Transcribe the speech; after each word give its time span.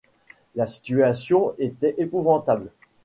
La 0.55 0.65
situation 0.65 1.53
était 1.59 1.93
épouvantable. 1.99 2.71